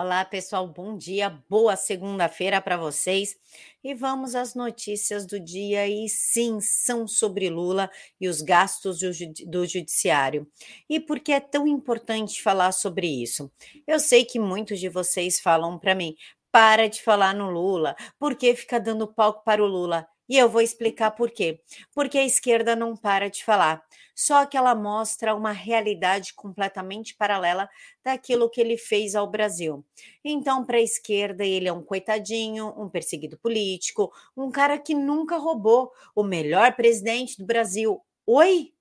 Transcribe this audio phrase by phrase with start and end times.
[0.00, 3.36] Olá, pessoal, bom dia, boa segunda-feira para vocês.
[3.82, 7.90] E vamos às notícias do dia, e sim, são sobre Lula
[8.20, 10.48] e os gastos do, judiciário.
[10.88, 13.50] E por que é tão importante falar sobre isso?
[13.88, 16.14] Eu sei que muitos de vocês falam para mim,
[16.52, 20.06] para de falar no Lula, porque fica dando palco para o Lula.
[20.28, 21.60] E eu vou explicar por quê.
[21.94, 23.82] Porque a esquerda não para de falar,
[24.14, 27.68] só que ela mostra uma realidade completamente paralela
[28.04, 29.84] daquilo que ele fez ao Brasil.
[30.24, 35.36] Então, para a esquerda, ele é um coitadinho, um perseguido político, um cara que nunca
[35.36, 38.00] roubou, o melhor presidente do Brasil.
[38.26, 38.72] Oi?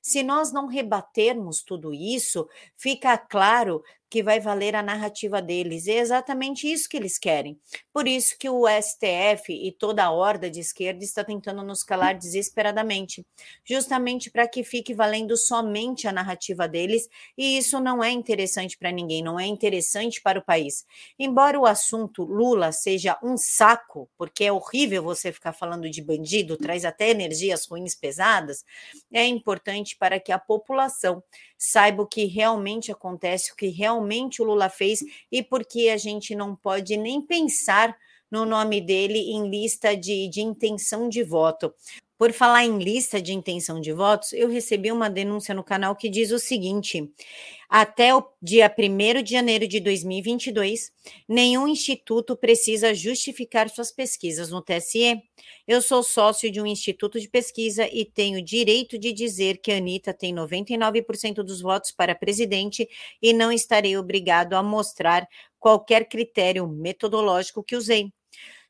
[0.00, 2.46] Se nós não rebatermos tudo isso,
[2.76, 3.82] fica claro
[4.14, 5.88] que vai valer a narrativa deles.
[5.88, 7.58] é exatamente isso que eles querem.
[7.92, 12.14] Por isso que o STF e toda a horda de esquerda está tentando nos calar
[12.16, 13.26] desesperadamente,
[13.64, 18.92] justamente para que fique valendo somente a narrativa deles, e isso não é interessante para
[18.92, 20.86] ninguém, não é interessante para o país.
[21.18, 26.56] Embora o assunto Lula seja um saco, porque é horrível você ficar falando de bandido,
[26.56, 28.64] traz até energias ruins pesadas,
[29.12, 31.20] é importante para que a população
[31.58, 34.03] saiba o que realmente acontece, o que realmente
[34.40, 37.96] o Lula fez e por que a gente não pode nem pensar
[38.30, 41.72] no nome dele em lista de, de intenção de voto.
[42.16, 46.08] Por falar em lista de intenção de votos, eu recebi uma denúncia no canal que
[46.08, 47.12] diz o seguinte:
[47.68, 50.92] até o dia 1 de janeiro de 2022,
[51.28, 55.20] nenhum instituto precisa justificar suas pesquisas no TSE.
[55.66, 59.78] Eu sou sócio de um instituto de pesquisa e tenho direito de dizer que a
[59.78, 62.88] Anitta tem 99% dos votos para presidente
[63.20, 65.26] e não estarei obrigado a mostrar
[65.58, 68.12] qualquer critério metodológico que usei.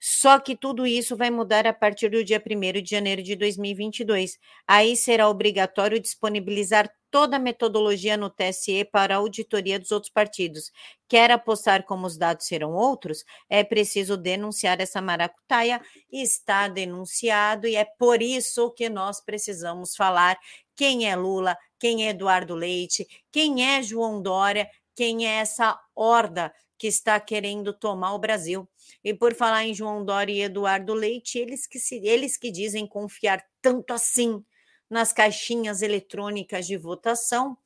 [0.06, 4.38] Só que tudo isso vai mudar a partir do dia 1 de janeiro de 2022.
[4.68, 10.70] Aí será obrigatório disponibilizar toda a metodologia no TSE para auditoria dos outros partidos.
[11.08, 13.24] Quer apostar como os dados serão outros?
[13.48, 15.80] É preciso denunciar essa maracutaia.
[16.12, 20.36] Está denunciado e é por isso que nós precisamos falar
[20.76, 26.52] quem é Lula, quem é Eduardo Leite, quem é João Dória, quem é essa horda
[26.78, 28.68] que está querendo tomar o Brasil.
[29.02, 32.86] E por falar em João Dória e Eduardo Leite, eles que, se, eles que dizem
[32.86, 34.44] confiar tanto assim
[34.88, 37.56] nas caixinhas eletrônicas de votação,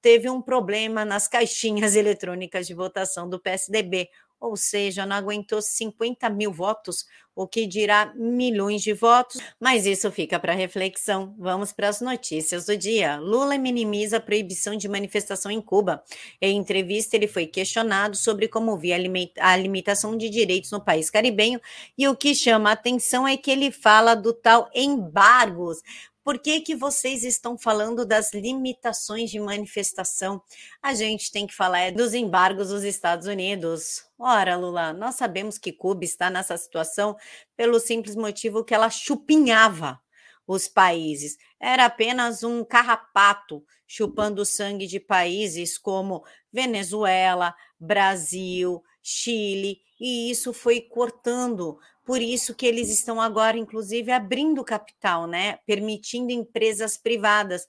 [0.00, 4.08] teve um problema nas caixinhas eletrônicas de votação do PSDB
[4.40, 10.10] ou seja, não aguentou 50 mil votos, o que dirá milhões de votos, mas isso
[10.10, 11.36] fica para reflexão.
[11.38, 13.16] Vamos para as notícias do dia.
[13.16, 16.02] Lula minimiza a proibição de manifestação em Cuba.
[16.40, 18.96] Em entrevista, ele foi questionado sobre como via
[19.40, 21.60] a limitação de direitos no país caribenho,
[21.96, 25.80] e o que chama a atenção é que ele fala do tal embargos
[26.28, 30.42] por que, que vocês estão falando das limitações de manifestação?
[30.82, 34.04] A gente tem que falar é dos embargos dos Estados Unidos.
[34.18, 37.16] Ora, Lula, nós sabemos que Cuba está nessa situação
[37.56, 39.98] pelo simples motivo que ela chupinhava
[40.46, 41.38] os países.
[41.58, 46.22] Era apenas um carrapato chupando sangue de países como
[46.52, 54.64] Venezuela, Brasil, Chile, e isso foi cortando por isso que eles estão agora, inclusive, abrindo
[54.64, 55.58] capital, né?
[55.66, 57.66] Permitindo empresas privadas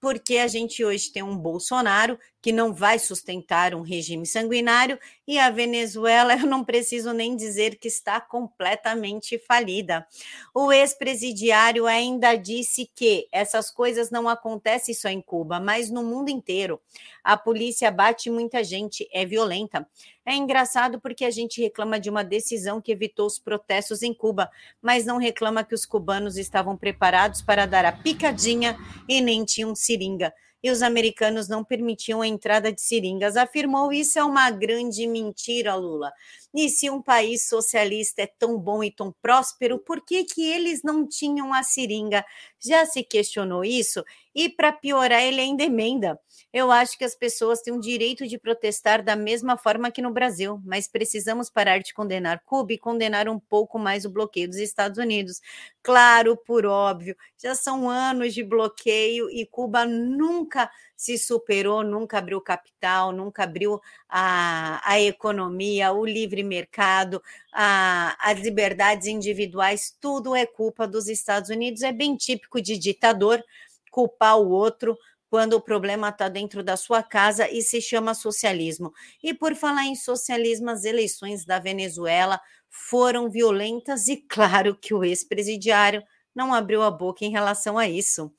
[0.00, 5.38] porque a gente hoje tem um Bolsonaro que não vai sustentar um regime sanguinário e
[5.38, 10.06] a Venezuela, eu não preciso nem dizer que está completamente falida.
[10.54, 16.30] O ex-presidiário ainda disse que essas coisas não acontecem só em Cuba, mas no mundo
[16.30, 16.80] inteiro.
[17.22, 19.86] A polícia bate muita gente, é violenta.
[20.24, 24.50] É engraçado porque a gente reclama de uma decisão que evitou os protestos em Cuba,
[24.80, 29.74] mas não reclama que os cubanos estavam preparados para dar a picadinha e nem tinham
[29.74, 30.32] seringa
[30.62, 33.36] e os americanos não permitiam a entrada de seringas.
[33.36, 36.12] Afirmou isso é uma grande mentira, Lula.
[36.54, 40.82] E se um país socialista é tão bom e tão próspero, por que, que eles
[40.82, 42.24] não tinham a seringa?
[42.62, 44.04] Já se questionou isso?
[44.34, 46.20] E para piorar, ele ainda emenda.
[46.52, 50.12] Eu acho que as pessoas têm o direito de protestar da mesma forma que no
[50.12, 54.58] Brasil, mas precisamos parar de condenar Cuba e condenar um pouco mais o bloqueio dos
[54.58, 55.40] Estados Unidos.
[55.82, 62.38] Claro, por óbvio, já são anos de bloqueio e Cuba nunca se superou, nunca abriu
[62.42, 67.22] capital, nunca abriu a, a economia, o livre mercado,
[67.54, 71.80] a, as liberdades individuais, tudo é culpa dos Estados Unidos.
[71.80, 73.42] É bem típico de ditador
[73.90, 74.94] culpar o outro
[75.30, 78.92] quando o problema está dentro da sua casa e se chama socialismo.
[79.22, 82.38] E por falar em socialismo, as eleições da Venezuela
[82.68, 86.02] foram violentas e claro que o ex-presidiário
[86.34, 88.30] não abriu a boca em relação a isso.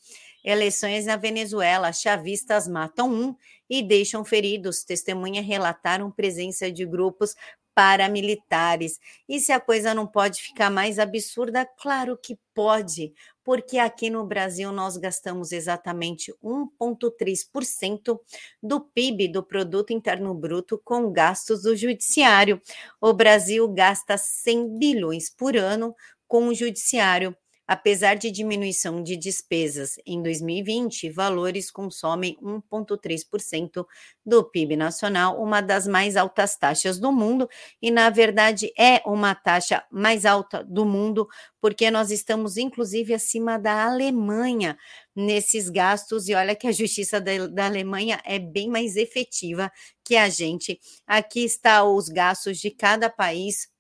[0.44, 3.36] Eleições na Venezuela, chavistas matam um
[3.70, 4.84] e deixam feridos.
[4.84, 7.36] Testemunha relataram presença de grupos
[7.74, 9.00] paramilitares.
[9.28, 11.66] E se a coisa não pode ficar mais absurda?
[11.66, 18.20] Claro que pode, porque aqui no Brasil nós gastamos exatamente 1,3%
[18.62, 22.62] do PIB, do Produto Interno Bruto, com gastos do Judiciário.
[23.00, 25.96] O Brasil gasta 100 bilhões por ano
[26.28, 27.36] com o Judiciário.
[27.74, 33.86] Apesar de diminuição de despesas em 2020, valores consomem 1,3%
[34.26, 37.48] do PIB nacional, uma das mais altas taxas do mundo,
[37.82, 41.30] e na verdade é uma taxa mais alta do mundo,
[41.62, 44.78] porque nós estamos inclusive acima da Alemanha
[45.16, 49.72] nesses gastos, e olha que a justiça da, da Alemanha é bem mais efetiva
[50.04, 50.78] que a gente.
[51.08, 53.72] Aqui está os gastos de cada país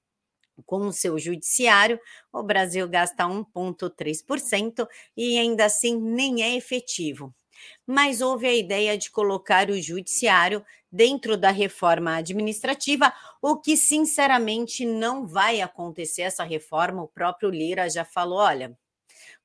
[0.66, 2.00] com o seu judiciário,
[2.31, 7.34] o Brasil gasta 1,3% e ainda assim nem é efetivo.
[7.86, 14.86] Mas houve a ideia de colocar o judiciário dentro da reforma administrativa, o que sinceramente
[14.86, 17.04] não vai acontecer essa reforma.
[17.04, 18.78] O próprio Lira já falou: olha,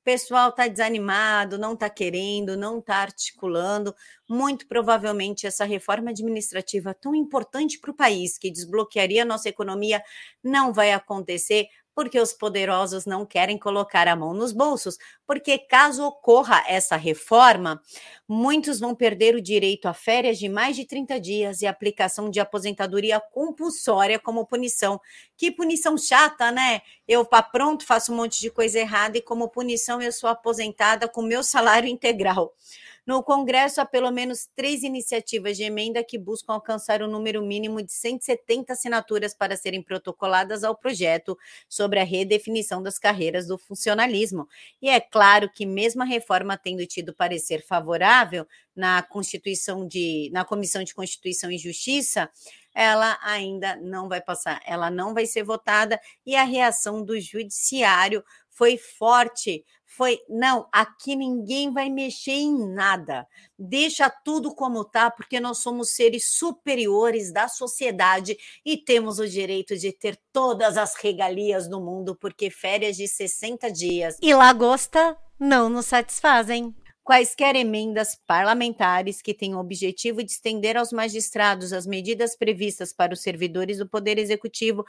[0.06, 3.92] pessoal está desanimado, não está querendo, não está articulando.
[4.28, 10.00] Muito provavelmente essa reforma administrativa tão importante para o país, que desbloquearia a nossa economia,
[10.44, 11.66] não vai acontecer
[11.96, 17.80] porque os poderosos não querem colocar a mão nos bolsos, porque caso ocorra essa reforma,
[18.28, 22.38] muitos vão perder o direito a férias de mais de 30 dias e aplicação de
[22.38, 25.00] aposentadoria compulsória como punição.
[25.38, 26.82] Que punição chata, né?
[27.08, 31.08] Eu pá pronto, faço um monte de coisa errada e como punição eu sou aposentada
[31.08, 32.52] com meu salário integral.
[33.06, 37.80] No Congresso, há pelo menos três iniciativas de emenda que buscam alcançar o número mínimo
[37.80, 41.38] de 170 assinaturas para serem protocoladas ao projeto
[41.68, 44.48] sobre a redefinição das carreiras do funcionalismo.
[44.82, 48.44] E é claro que, mesmo a reforma tendo tido parecer favorável
[48.74, 52.28] na Constituição de, na Comissão de Constituição e Justiça,
[52.76, 58.22] ela ainda não vai passar, ela não vai ser votada e a reação do judiciário
[58.50, 59.64] foi forte
[59.96, 63.26] foi não, aqui ninguém vai mexer em nada.
[63.58, 69.74] Deixa tudo como tá, porque nós somos seres superiores da sociedade e temos o direito
[69.74, 75.70] de ter todas as regalias do mundo, porque férias de 60 dias e lagosta não
[75.70, 76.74] nos satisfazem
[77.06, 83.14] quaisquer emendas parlamentares que tenham o objetivo de estender aos magistrados as medidas previstas para
[83.14, 84.84] os servidores do Poder Executivo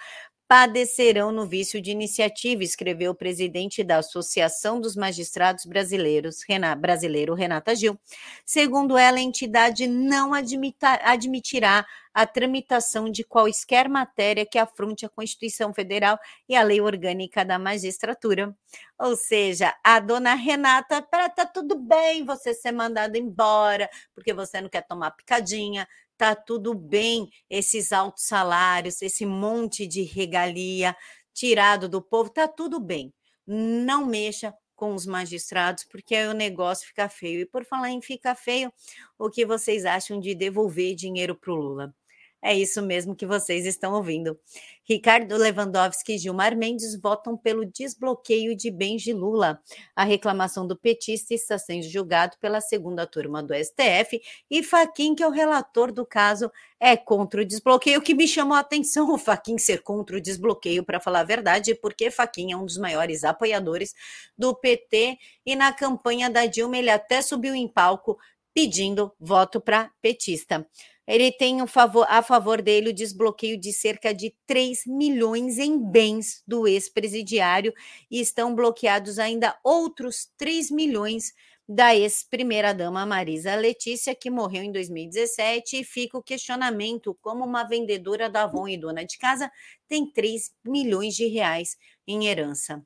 [0.48, 7.36] padecerão no vício de iniciativa, escreveu o presidente da Associação dos Magistrados Brasileiros, Renata, brasileiro
[7.36, 8.00] Renata Gil.
[8.46, 11.86] Segundo ela, a entidade não admita, admitirá
[12.18, 16.18] a tramitação de quaisquer matéria que afronte a Constituição Federal
[16.50, 18.58] e a lei orgânica da magistratura.
[18.98, 24.60] Ou seja, a dona Renata, para tá tudo bem você ser mandado embora, porque você
[24.60, 25.88] não quer tomar picadinha,
[26.18, 30.98] tá tudo bem esses altos salários, esse monte de regalia
[31.36, 33.14] tirado do povo, tá tudo bem.
[33.46, 37.42] Não mexa com os magistrados, porque aí o negócio fica feio.
[37.42, 38.74] E por falar em fica feio,
[39.20, 41.94] o que vocês acham de devolver dinheiro para o Lula?
[42.42, 44.40] É isso mesmo que vocês estão ouvindo.
[44.84, 49.60] Ricardo Lewandowski e Gilmar Mendes votam pelo desbloqueio de bens de Lula.
[49.96, 55.24] A reclamação do petista está sendo julgado pela segunda turma do STF e Faquim, que
[55.24, 58.00] é o relator do caso, é contra o desbloqueio.
[58.00, 61.26] O que me chamou a atenção o Faquim ser contra o desbloqueio, para falar a
[61.26, 63.96] verdade, porque Faquim é um dos maiores apoiadores
[64.38, 68.18] do PT e na campanha da Dilma ele até subiu em palco
[68.54, 70.66] pedindo voto para petista
[71.08, 75.80] ele tem um favor, a favor dele o desbloqueio de cerca de 3 milhões em
[75.80, 77.74] bens do ex-presidiário
[78.12, 81.34] e estão bloqueados ainda outros 3 milhões
[81.70, 88.30] da ex-primeira-dama Marisa Letícia, que morreu em 2017, e fica o questionamento como uma vendedora
[88.30, 89.52] da Avon e dona de casa
[89.88, 92.82] tem 3 milhões de reais em herança.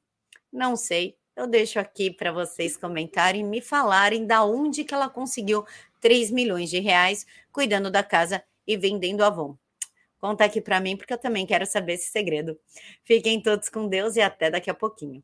[0.51, 5.09] Não sei, eu deixo aqui para vocês comentarem e me falarem da onde que ela
[5.09, 5.63] conseguiu
[6.01, 9.57] 3 milhões de reais cuidando da casa e vendendo Avon.
[10.19, 12.59] Conta aqui para mim, porque eu também quero saber esse segredo.
[13.03, 15.23] Fiquem todos com Deus e até daqui a pouquinho.